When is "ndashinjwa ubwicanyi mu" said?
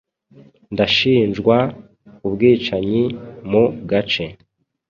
0.73-3.63